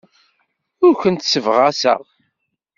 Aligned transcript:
Ur 0.85 0.93
kent-ssebɣaseɣ. 1.01 2.01